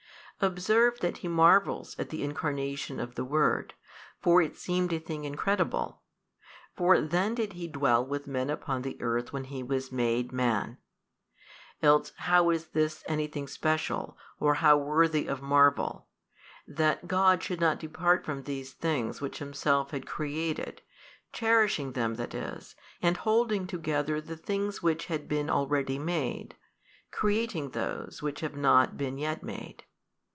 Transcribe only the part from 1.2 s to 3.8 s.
marvels at the Incarnation of the Word,